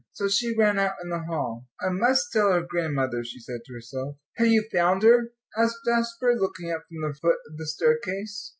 So 0.13 0.27
she 0.27 0.55
ran 0.57 0.79
out 0.79 0.95
in 1.03 1.11
the 1.11 1.19
hall. 1.25 1.67
"I 1.79 1.89
must 1.89 2.31
tell 2.33 2.51
her 2.51 2.63
grandmother," 2.67 3.23
she 3.23 3.39
said 3.39 3.61
to 3.63 3.73
herself. 3.75 4.15
"Have 4.37 4.47
you 4.47 4.63
found 4.73 5.03
her?" 5.03 5.31
asked 5.55 5.77
Jasper, 5.85 6.33
looking 6.33 6.71
up 6.71 6.85
from 6.87 7.01
the 7.07 7.15
foot 7.21 7.37
of 7.51 7.57
the 7.57 7.67
staircase. 7.67 8.49